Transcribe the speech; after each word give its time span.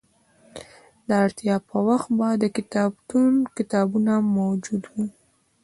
د 1.07 1.09
اړتیا 1.23 1.55
په 1.69 1.77
وخت 1.87 2.09
به 2.17 2.29
د 2.43 2.45
کتابتون 2.55 3.33
کتابونه 3.57 4.13
موجود 4.37 4.83
وو. 4.91 5.03